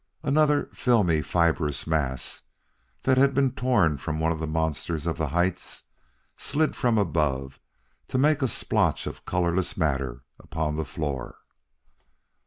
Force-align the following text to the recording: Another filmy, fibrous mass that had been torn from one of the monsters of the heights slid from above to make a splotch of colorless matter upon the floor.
Another 0.23 0.65
filmy, 0.73 1.21
fibrous 1.21 1.85
mass 1.85 2.41
that 3.03 3.19
had 3.19 3.35
been 3.35 3.51
torn 3.51 3.97
from 3.99 4.19
one 4.19 4.31
of 4.31 4.39
the 4.39 4.47
monsters 4.47 5.05
of 5.05 5.19
the 5.19 5.27
heights 5.27 5.83
slid 6.35 6.75
from 6.75 6.97
above 6.97 7.59
to 8.07 8.17
make 8.17 8.41
a 8.41 8.47
splotch 8.47 9.05
of 9.05 9.25
colorless 9.25 9.77
matter 9.77 10.23
upon 10.39 10.75
the 10.75 10.85
floor. 10.85 11.37